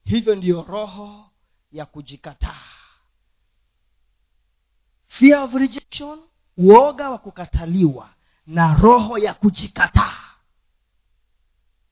[0.05, 1.29] Hivyo ndiyo roho
[1.71, 2.61] ya kujikataa.
[5.07, 6.19] Fear of rejection
[6.57, 8.09] uoga wa kukataliwa
[8.47, 10.23] na roho ya kujikataa.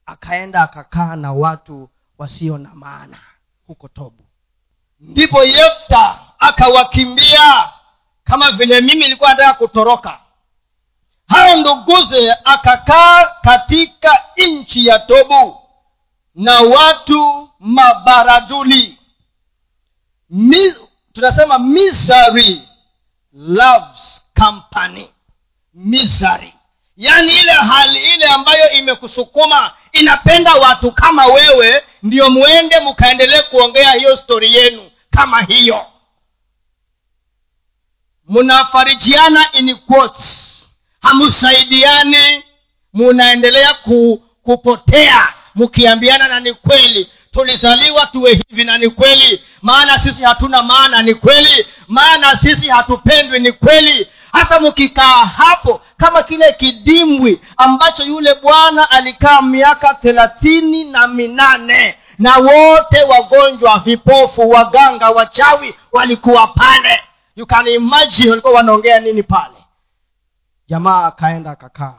[0.06, 3.18] Akaenda akakaa na watu wasio na maana
[3.66, 4.24] huko tobu.
[5.00, 7.72] Ndipo yefta akawakimbia
[8.24, 10.20] kama vile mimi nilikuwa nataka kutoroka
[11.28, 15.58] hao nduguze akakaa katika nchi ya tobu
[16.34, 18.98] na watu mabaraduli.
[20.30, 20.74] Mi,
[21.12, 22.68] tunasema misery
[23.32, 25.10] loves company.
[25.74, 26.54] Misery
[26.96, 34.16] yaani ile hali ile ambayo imekusukuma inapenda watu kama wewe ndio mwende mkaendelee kuongea hiyo
[34.16, 35.86] stori yenu kama hiyo.
[38.28, 40.55] Mnafarijiana in quotes
[41.06, 42.44] hamsaidiani
[42.92, 45.28] munaendelea ku, kupotea.
[45.54, 47.10] Mkiambiana na ni kweli.
[47.32, 49.42] Tulizaliwa tuwe hivi na ni kweli.
[49.62, 51.66] Maana sisi hatuna maana ni kweli.
[51.88, 54.06] Maana sisi hatupendwi ni kweli.
[54.32, 62.36] Hasa mkikaa hapo kama kile kidimbwi ambacho yule bwana alikaa miaka thelathini na minane na
[62.36, 67.00] wote wagonjwa vipofu waganga wachawi walikuwa pale.
[67.36, 69.55] You can imagine walikuwa wanaongea nini pale
[70.66, 71.98] jamaa akaenda akakaa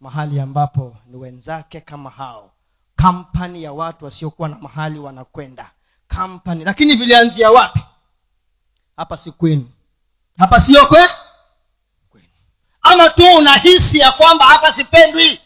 [0.00, 2.50] mahali ambapo ni wenzake kama hao.
[2.96, 5.70] Kampani ya watu wasiokuwa na mahali wanakwenda.
[6.08, 6.64] Kampani.
[6.64, 7.80] Lakini vilianzia wapi?
[8.96, 9.70] Hapa si kwenu.
[10.38, 11.08] Hapa sio kwe?
[12.10, 12.26] Kwenu.
[12.82, 15.40] Ama tu unahisi ya kwamba hapa sipendwi?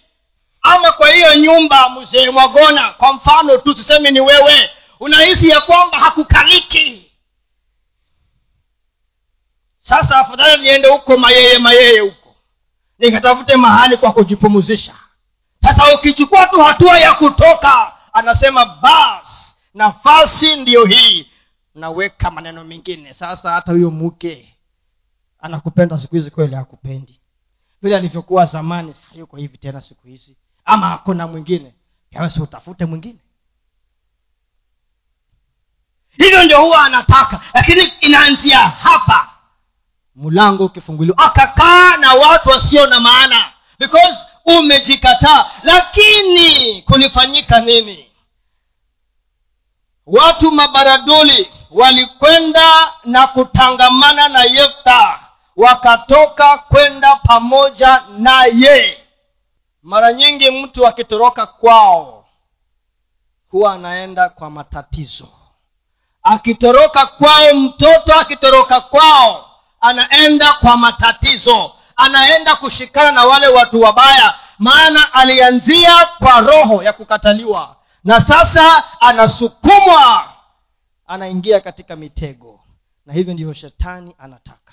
[0.62, 4.70] Ama kwa hiyo nyumba mzee mwagona kwa mfano tu sisemi ni wewe
[5.01, 7.07] unahisi ya kwamba hakukaliki
[9.88, 12.37] sasa afadhali niende huko mayeye mayeye huko.
[12.98, 14.94] Nikatafute mahali kwa kujipumuzisha
[15.62, 21.27] sasa ukichukua tu hatua ya kutoka anasema bas nafasi ndiyo hii.
[21.74, 23.14] Naweka maneno mengine.
[23.14, 24.55] Sasa hata huyo mke
[25.40, 27.20] anakupenda siku hizi kweli hakupendi.
[27.83, 30.37] Vile alivyokuwa zamani hayuko hivi tena siku hizi.
[30.64, 31.74] Ama hakuna mwingine
[32.11, 33.18] yawesi utafute mwingine.
[36.11, 39.38] Hivyo ndio huwa anataka lakini inaanzia hapa
[40.18, 41.18] mlango ukifunguliwa.
[41.18, 43.52] Akakaa na watu wasio na maana.
[43.78, 45.50] Because umejikataa.
[45.62, 48.11] Lakini kulifanyika nini?
[50.07, 55.20] Watu mabaraduli walikwenda na kutangamana na yefta.
[55.57, 58.98] Wakatoka kwenda pamoja naye.
[59.83, 62.24] Mara nyingi mtu akitoroka kwao
[63.50, 65.28] huwa anaenda kwa matatizo.
[66.22, 69.47] Akitoroka kwao mtoto akitoroka kwao
[69.80, 77.76] anaenda kwa matatizo anaenda kushikana na wale watu wabaya maana alianzia kwa roho ya kukataliwa
[78.04, 80.32] na sasa anasukumwa
[81.06, 82.60] anaingia katika mitego
[83.06, 84.72] na hivyo ndivyo shetani anataka.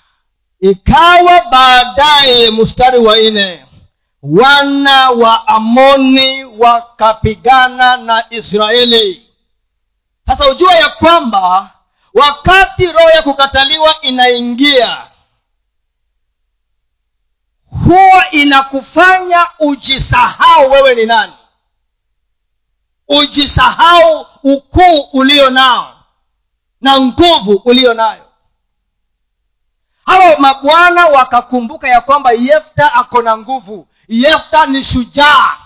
[0.60, 3.66] Ikawa baadaye mstari wa nne
[4.22, 9.26] wana wa amoni wakapigana na israeli.
[10.26, 11.70] Sasa hujua ya kwamba
[12.16, 15.06] wakati roho ya kukataliwa inaingia
[17.84, 21.32] huwa inakufanya ujisahau wewe ni nani.
[23.08, 25.96] Ujisahau ukuu ulio nao
[26.80, 28.22] na nguvu ulio nayo.
[30.06, 33.88] Hawa mabwana wakakumbuka ya kwamba yefta ako na nguvu.
[34.08, 35.56] Yefta ni shujaa.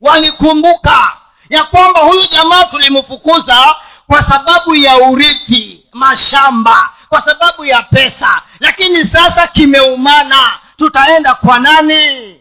[0.00, 1.16] Walikumbuka
[1.48, 3.76] ya kwamba huyu jamaa tulimfukuza
[4.14, 8.42] kwa sababu ya urithi mashamba kwa sababu ya pesa.
[8.60, 10.58] Lakini sasa kimeumana.
[10.76, 12.36] Tutaenda kwa nani?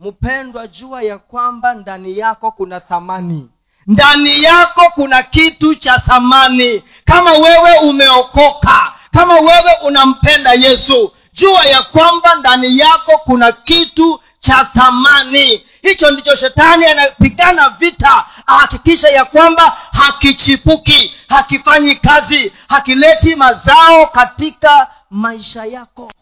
[0.00, 3.50] Mpendwa jua ya kwamba ndani yako kuna thamani.
[3.86, 6.82] Ndani yako kuna kitu cha thamani.
[7.04, 14.64] Kama wewe umeokoka kama wewe unampenda yesu jua ya kwamba ndani yako kuna kitu cha
[14.74, 24.90] thamani hicho ndicho shetani anapigana vita ahakikisha ya kwamba hakichipuki hakifanyi kazi hakileti mazao katika
[25.10, 26.12] maisha yako.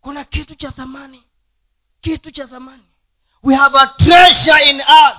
[0.00, 1.22] Kuna kitu cha thamani
[2.00, 2.82] kitu cha thamani.
[3.42, 5.18] We have a treasure in us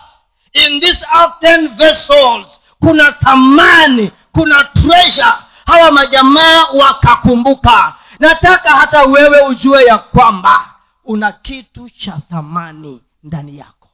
[0.53, 2.47] in this earthen vessels.
[2.79, 5.33] Kuna thamani kuna treasure.
[5.65, 7.95] Hawa majamaa wakakumbuka.
[8.19, 10.69] Nataka hata wewe ujue ya kwamba
[11.05, 13.89] una kitu cha thamani ndani yako.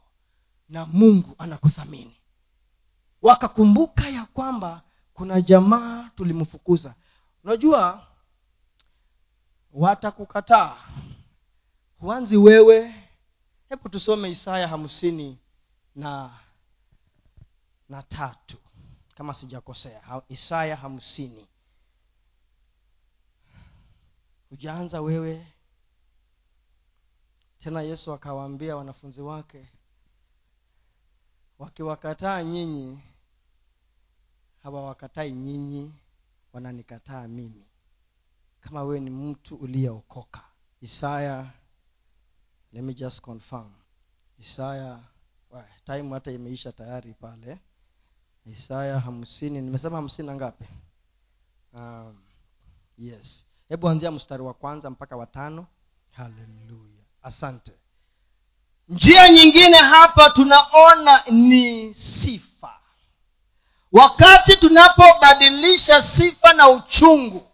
[0.69, 2.15] Na mungu anakuthamini.
[3.21, 4.81] Wakakumbuka ya kwamba
[5.13, 6.95] kuna jamaa tulimfukuza.
[7.43, 8.07] Unajua
[9.73, 10.77] watakukataa.
[11.99, 12.95] Huanzi wewe.
[13.69, 15.37] Hebu tusome isaya hamsini
[15.95, 16.39] na
[17.89, 18.57] na tatu
[19.15, 20.21] kama sijakosea.
[20.29, 21.47] Isaya hamsini.
[24.49, 25.47] Hujaanza wewe
[27.67, 29.67] tena yesu akawaambia wanafunzi wake
[31.60, 32.99] wakiwakataa nyinyi
[34.63, 35.93] hawawakatai nyinyi
[36.53, 37.65] wananikataa mimi.
[38.62, 40.43] Kama wewe ni mtu uliyeokoka.
[40.82, 41.51] Isaya
[42.73, 43.73] let me just confirm.
[44.39, 45.03] Isaya
[45.86, 47.60] time hata imeisha tayari pale.
[48.45, 50.65] Isaya hamsini nimesema hamsini na ngapi?
[51.73, 52.21] Um,
[52.97, 53.45] yes.
[53.69, 55.67] Hebu anzia mstari wa kwanza mpaka watano
[56.12, 57.71] haleluya asante.
[58.89, 62.73] Njia nyingine hapa tunaona ni sifa.
[63.91, 67.47] Wakati tunapobadilisha sifa na uchungu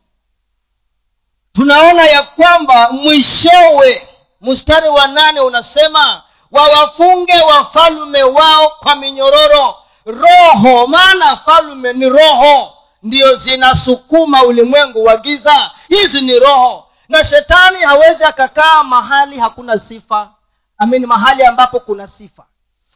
[1.54, 4.08] tunaona ya kwamba mwishowe
[4.42, 9.76] mstari wa nane unasema wawafunge wafalume wao kwa minyororo.
[10.06, 15.72] Roho maana falume ni roho ndio zinasukuma ulimwengu wa giza.
[15.90, 20.30] Hizi ni roho na shetani hawezi akakaa mahali hakuna sifa.
[20.78, 22.46] Amini mahali ambapo kuna sifa.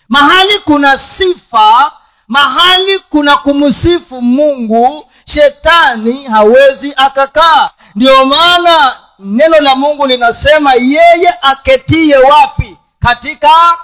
[0.09, 1.91] Mahali kuna sifa
[2.27, 7.69] mahali kuna kumsifu mungu shetani hawezi akakaa.
[7.95, 12.77] Ndio maana neno la mungu linasema yeye aketie wapi?
[12.99, 13.77] Katika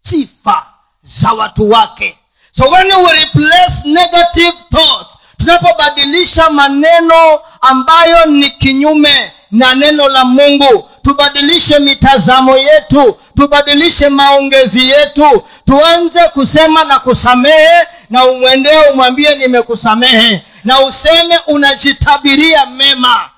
[0.00, 0.66] sifa
[1.02, 2.18] za watu wake.
[2.50, 5.08] So when you replace negative thoughts
[5.46, 15.42] tunapobadilisha maneno ambayo ni kinyume na neno la mungu tubadilishe mitazamo yetu tubadilishe maongezi yetu
[15.66, 23.30] tuanze kusema na kusamehe na umwendee umwambie nimekusamehe na useme unajitabiria mema.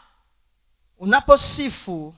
[0.98, 2.14] Unaposifu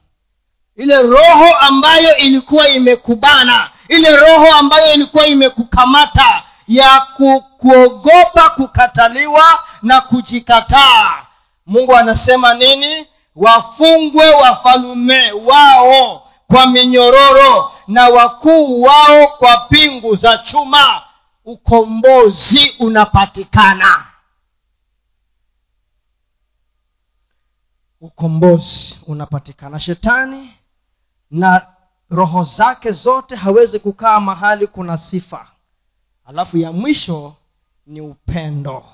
[0.76, 9.44] ile roho ambayo ilikuwa imekubana ile roho ambayo ilikuwa imekukamata ya ku, kuogopa kukataliwa
[9.82, 11.26] na kujikataa.
[11.66, 13.06] Mungu anasema nini?
[13.36, 21.02] Wafungwe wafalume wao kwa minyororo na wakuu wao kwa pingu za chuma.
[21.44, 24.04] Ukombozi unapatikana.
[28.00, 29.78] Ukombozi unapatikana.
[29.80, 30.54] Shetani
[31.30, 31.66] na
[32.10, 35.46] roho zake zote hawezi kukaa mahali kuna sifa
[36.26, 37.36] alafu ya mwisho
[37.86, 38.84] ni upendo.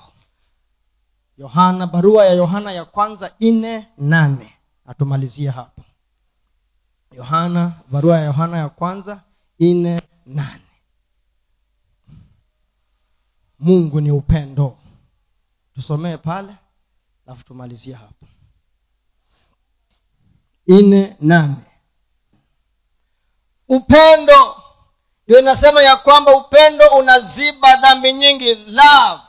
[1.37, 4.53] Yohana barua ya yohana ya kwanza nne nane.
[4.85, 5.81] Atumalizie hapo.
[7.11, 9.21] Yohana barua ya yohana ya kwanza
[9.59, 10.61] nne nane.
[13.59, 14.77] Mungu ni upendo.
[15.75, 16.55] Tusomee pale
[17.27, 18.27] alafu tumalizie hapo.
[20.67, 21.55] Nne nane.
[23.67, 24.62] Upendo
[25.39, 28.55] inasema ya kwamba upendo unaziba dhambi nyingi.
[28.55, 29.21] Love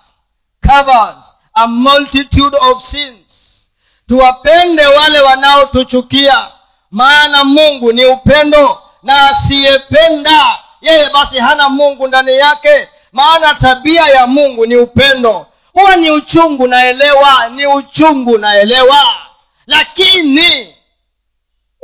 [0.67, 3.25] covers a multitude of sins.
[4.09, 6.49] Tuwapende wale wanaotuchukia.
[6.91, 12.89] Maana mungu ni upendo na asiyependa yeye basi hana mungu ndani yake.
[13.13, 15.47] Maana tabia ya mungu ni upendo.
[15.73, 19.05] Huwa ni uchungu naelewa ni uchungu naelewa.
[19.67, 20.77] Lakini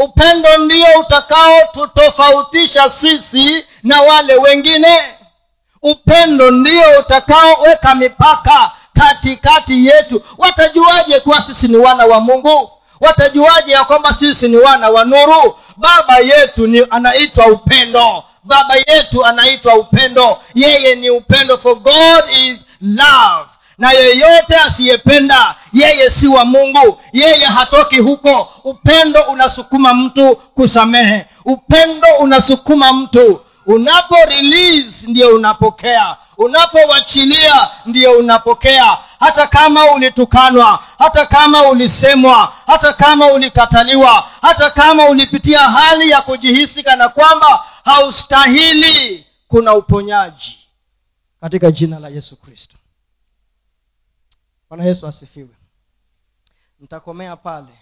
[0.05, 4.98] upendo ndio utakaotutofautisha sisi na wale wengine.
[5.82, 10.22] Upendo ndio utakaoweka mipaka katikati yetu.
[10.38, 12.70] Watajuaje kuwa sisi ni wana wa mungu?
[13.01, 15.59] Watajuaje ya kwamba sisi ni wana wa nuru?
[15.76, 18.24] Baba yetu ni anaitwa upendo.
[18.44, 20.38] Baba yetu anaitwa upendo.
[20.55, 23.48] Yeye ni upendo for god is love
[23.81, 27.01] na yeyote asiyependa yeye si wa mungu.
[27.12, 28.49] Yeye hatoki huko.
[28.64, 31.26] Upendo unasukuma mtu kusamehe.
[31.45, 33.41] Upendo unasukuma mtu.
[33.66, 36.16] Unapo release ndio unapokea.
[36.39, 38.99] Unapowachilia ndio unapokea.
[39.20, 46.83] Hata kama ulitukanwa hata kama ulisemwa hata kama ulikataliwa hata kama ulipitia hali ya kujihisi
[46.83, 50.59] kana kwamba haustahili kuna uponyaji.
[51.41, 52.76] Katika jina la yesu kristo
[54.71, 55.57] bwana yesu asifiwe.
[56.81, 57.79] Nitakomea pale.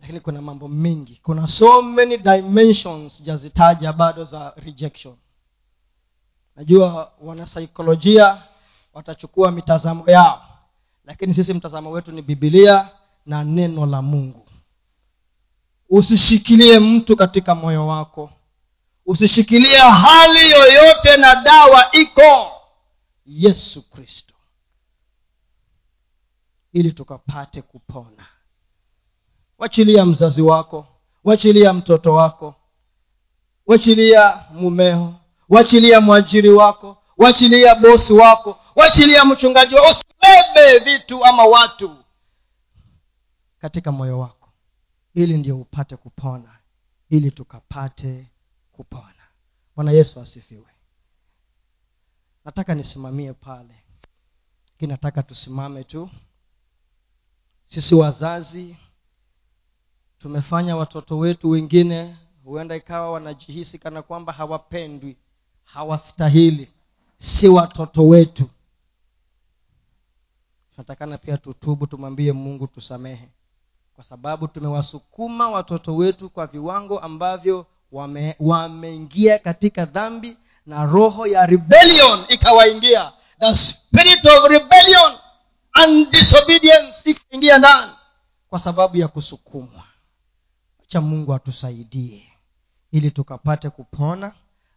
[0.00, 5.16] Lakini kuna mambo mengi kuna so many dimensions jazitaja bado za rejection.
[6.56, 8.42] Najua wanasaikolojia
[8.92, 10.42] watachukua mitazamo yao.
[11.04, 12.88] Lakini sisi mtazamo wetu ni bibilia
[13.26, 14.48] na neno la mungu.
[15.88, 18.30] Usishikilie mtu katika moyo wako.
[19.06, 22.52] Usishikilie hali yoyote na dawa iko.
[23.26, 24.35] Yesu kristo
[26.76, 28.26] ili tukapate kupona.
[29.58, 30.86] Wachilia mzazi wako
[31.24, 32.54] wachilia mtoto wako
[33.66, 35.14] wachilia mumeo
[35.48, 41.96] wachilia mwajiri wako wachilia bosi wako wachilia mchungaji wako usibebe vitu ama watu
[43.58, 44.48] katika moyo wako
[45.14, 46.58] ili ndio upate kupona
[47.10, 48.26] ili tukapate
[48.72, 49.22] kupona.
[49.76, 50.66] Bwana yesu asifiwe.
[52.44, 53.74] Nataka nisimamie pale.
[54.72, 56.10] Lakini nataka tusimame tu
[57.66, 58.76] sisi wazazi
[60.18, 65.16] tumefanya watoto wetu wengine huenda ikawa wanajihisi kana kwamba hawapendwi
[65.64, 66.68] hawastahili.
[67.18, 68.50] Si watoto wetu.
[70.74, 73.28] Tunatakana pia tutubu tumwambie mungu tusamehe.
[73.94, 80.36] Kwa sababu tumewasukuma watoto wetu kwa viwango ambavyo wame, wameingia katika dhambi
[80.66, 83.12] na roho ya rebellion ikawaingia.
[83.40, 85.12] The spirit of rebellion
[85.72, 87.92] and disobedience ikaingia ndani.
[88.50, 89.82] Kwa sababu ya kusukumwa.
[90.88, 92.22] Cha mungu atusaidie.
[92.92, 94.32] Ili tukapate kupona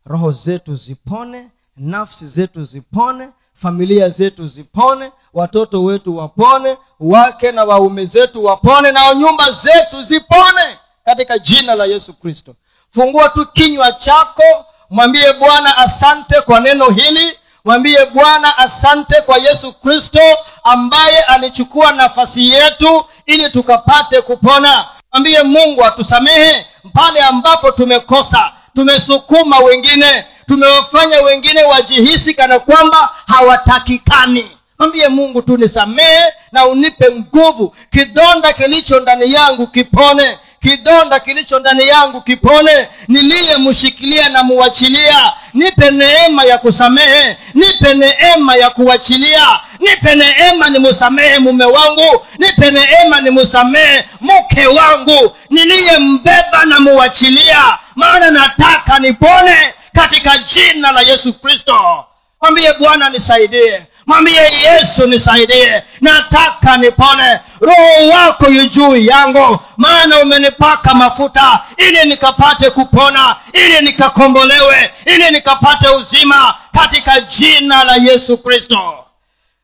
[0.05, 8.05] roho zetu zipone nafsi zetu zipone familia zetu zipone watoto wetu wapone wake na waume
[8.05, 10.79] zetu wapone na nyumba zetu zipone.
[11.05, 12.55] Katika jina la yesu kristo.
[12.93, 19.73] Fungua tu kinywa chako mwambie bwana asante kwa neno hili mwambie bwana asante kwa yesu
[19.73, 20.19] kristo
[20.63, 24.85] ambaye alichukua nafasi yetu ili tukapate kupona.
[25.13, 28.51] Mwambie mungu atusamehe pale ambapo tumekosa.
[28.75, 34.51] Tumesukuma wengine tumewafanya wengine wajihisi kana kwamba hawatakikani.
[34.79, 37.75] Mwambie mungu tu nisamehe na unipe nguvu.
[37.91, 46.43] Kidonda kilicho ndani yangu kipone kidonda kilicho ndani yangu kipone niliyemshikilia na muwachilia nipe neema
[46.43, 54.67] ya kusamehe nipe neema ya kuwachilia nipe neema nimusamehe mume wangu nipe neema nimusamehe mke
[54.67, 55.35] wangu.
[55.49, 62.05] Niliyembeba na muwachilia maana nataka nipone katika jina la yesu kristo.
[62.41, 65.83] Mwambie bwana nisaidie mwambie yesu nisaidie.
[66.01, 67.39] Nataka nipone.
[67.61, 69.59] Roho wako yu juu yangu.
[69.77, 78.37] Maana umenipaka mafuta ili nikapate kupona ili nikakombolewe ili nikapate uzima katika jina la yesu
[78.37, 79.05] kristo.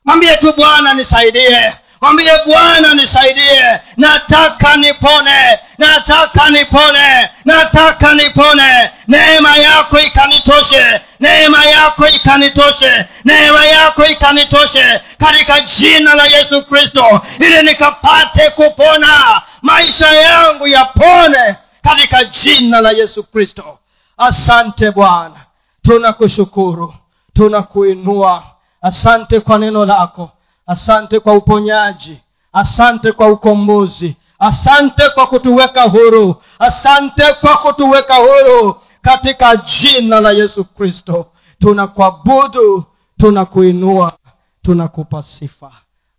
[0.05, 1.73] Mwambie tu bwana nisaidie
[2.05, 3.79] mwambie bwana nisaidie.
[3.97, 5.59] Nataka nipone.
[5.77, 7.29] Nataka nipone.
[7.45, 8.91] Nataka nipone.
[9.07, 11.01] Neema yako ikanitoshe.
[11.19, 13.05] Neema yako ikanitoshe.
[13.23, 15.01] Neema yako ikanitoshe.
[15.19, 21.55] Katika jina la yesu kristo ili nikapate kupona maisha yangu yapone.
[21.83, 23.79] Katika jina la yesu kristo.
[24.17, 25.35] Asante bwana.
[25.83, 26.93] Tunakushukuru.
[27.33, 28.43] Tunakuinua.
[28.81, 30.31] Asante kwa neno lako
[30.67, 32.21] asante kwa uponyaji.
[32.53, 34.15] Asante kwa ukombozi.
[34.39, 36.35] Asante kwa kutuweka huru.
[36.59, 38.75] Asante kwa kutuweka huru.
[39.01, 41.25] Katika jina la yesu kristo
[41.59, 42.83] tunakuabudu
[43.17, 44.13] tunakuinua
[44.61, 45.71] tunakupa sifa.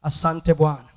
[0.03, 0.89] Asante bwana